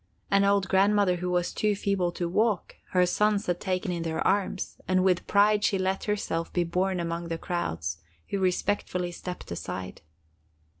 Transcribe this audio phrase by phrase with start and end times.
[0.31, 4.25] An old grandmother who was too feeble to walk her sons had taken in their
[4.25, 9.51] arms, and with pride she let herself be borne among the crowds, who respectfully stepped
[9.51, 10.01] aside.